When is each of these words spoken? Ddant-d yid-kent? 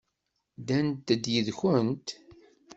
Ddant-d 0.59 1.23
yid-kent? 1.33 2.07